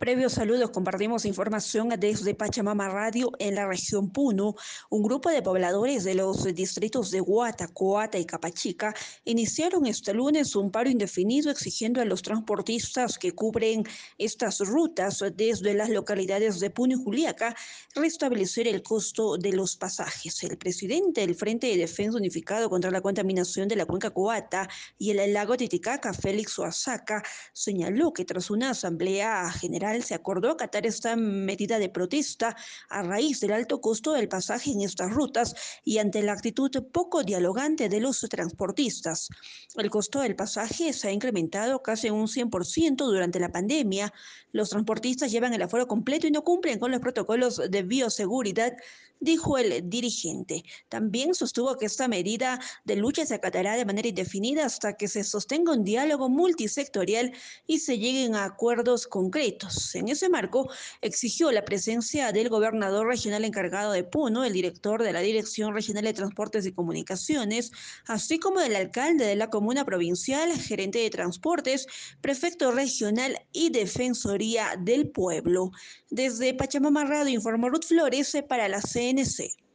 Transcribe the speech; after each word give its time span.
Previo 0.00 0.30
saludos, 0.30 0.70
compartimos 0.70 1.26
información 1.26 1.90
desde 1.90 2.34
Pachamama 2.34 2.88
Radio 2.88 3.32
en 3.38 3.54
la 3.54 3.68
región 3.68 4.08
Puno. 4.08 4.54
Un 4.88 5.02
grupo 5.02 5.28
de 5.28 5.42
pobladores 5.42 6.04
de 6.04 6.14
los 6.14 6.42
distritos 6.54 7.10
de 7.10 7.20
Huata, 7.20 7.68
Coata 7.68 8.16
y 8.16 8.24
Capachica 8.24 8.94
iniciaron 9.26 9.84
este 9.84 10.14
lunes 10.14 10.56
un 10.56 10.70
paro 10.70 10.88
indefinido 10.88 11.50
exigiendo 11.50 12.00
a 12.00 12.06
los 12.06 12.22
transportistas 12.22 13.18
que 13.18 13.32
cubren 13.32 13.84
estas 14.16 14.60
rutas 14.60 15.22
desde 15.36 15.74
las 15.74 15.90
localidades 15.90 16.60
de 16.60 16.70
Puno 16.70 16.94
y 16.94 17.04
Juliaca 17.04 17.54
restablecer 17.94 18.68
el 18.68 18.82
costo 18.82 19.36
de 19.36 19.52
los 19.52 19.76
pasajes. 19.76 20.42
El 20.44 20.56
presidente 20.56 21.20
del 21.20 21.34
Frente 21.34 21.66
de 21.66 21.76
Defensa 21.76 22.16
Unificado 22.16 22.70
contra 22.70 22.90
la 22.90 23.02
Contaminación 23.02 23.68
de 23.68 23.76
la 23.76 23.84
Cuenca 23.84 24.08
Coata 24.08 24.66
y 24.96 25.10
el 25.10 25.34
lago 25.34 25.58
Titicaca, 25.58 26.14
Félix 26.14 26.58
Oaxaca, 26.58 27.22
señaló 27.52 28.14
que 28.14 28.24
tras 28.24 28.48
una 28.48 28.70
asamblea 28.70 29.52
general 29.52 29.89
se 30.02 30.14
acordó 30.14 30.50
acatar 30.50 30.86
esta 30.86 31.16
medida 31.16 31.78
de 31.78 31.88
protesta 31.88 32.56
a 32.88 33.02
raíz 33.02 33.40
del 33.40 33.52
alto 33.52 33.80
costo 33.80 34.12
del 34.12 34.28
pasaje 34.28 34.70
en 34.70 34.82
estas 34.82 35.10
rutas 35.10 35.54
y 35.84 35.98
ante 35.98 36.22
la 36.22 36.32
actitud 36.32 36.70
poco 36.92 37.22
dialogante 37.22 37.88
de 37.88 38.00
los 38.00 38.20
transportistas. 38.20 39.28
El 39.76 39.90
costo 39.90 40.20
del 40.20 40.36
pasaje 40.36 40.92
se 40.92 41.08
ha 41.08 41.12
incrementado 41.12 41.82
casi 41.82 42.10
un 42.10 42.26
100% 42.26 42.96
durante 42.96 43.40
la 43.40 43.50
pandemia. 43.50 44.12
Los 44.52 44.70
transportistas 44.70 45.30
llevan 45.30 45.54
el 45.54 45.62
aforo 45.62 45.86
completo 45.86 46.26
y 46.26 46.30
no 46.30 46.42
cumplen 46.42 46.78
con 46.78 46.90
los 46.90 47.00
protocolos 47.00 47.60
de 47.70 47.82
bioseguridad, 47.82 48.74
dijo 49.20 49.58
el 49.58 49.88
dirigente. 49.88 50.64
También 50.88 51.34
sostuvo 51.34 51.76
que 51.76 51.86
esta 51.86 52.08
medida 52.08 52.58
de 52.84 52.96
lucha 52.96 53.26
se 53.26 53.34
acatará 53.34 53.76
de 53.76 53.84
manera 53.84 54.08
indefinida 54.08 54.64
hasta 54.64 54.96
que 54.96 55.08
se 55.08 55.24
sostenga 55.24 55.72
un 55.72 55.84
diálogo 55.84 56.28
multisectorial 56.28 57.32
y 57.66 57.78
se 57.78 57.98
lleguen 57.98 58.34
a 58.34 58.44
acuerdos 58.44 59.06
concretos. 59.06 59.79
En 59.94 60.08
ese 60.08 60.28
marco, 60.28 60.70
exigió 61.00 61.50
la 61.52 61.64
presencia 61.64 62.32
del 62.32 62.48
gobernador 62.48 63.06
regional 63.06 63.44
encargado 63.44 63.92
de 63.92 64.04
Puno, 64.04 64.44
el 64.44 64.52
director 64.52 65.02
de 65.02 65.12
la 65.12 65.20
Dirección 65.20 65.74
Regional 65.74 66.04
de 66.04 66.12
Transportes 66.12 66.66
y 66.66 66.72
Comunicaciones, 66.72 67.72
así 68.06 68.38
como 68.38 68.60
del 68.60 68.76
alcalde 68.76 69.24
de 69.24 69.36
la 69.36 69.50
comuna 69.50 69.84
provincial, 69.84 70.52
gerente 70.52 70.98
de 70.98 71.10
transportes, 71.10 71.86
prefecto 72.20 72.70
regional 72.72 73.38
y 73.52 73.70
defensoría 73.70 74.74
del 74.78 75.10
pueblo. 75.10 75.70
Desde 76.10 76.54
Pachamama 76.54 77.04
Radio 77.04 77.34
informó 77.34 77.68
Ruth 77.68 77.86
Flores 77.86 78.36
para 78.48 78.68
la 78.68 78.80
CNC. 78.80 79.69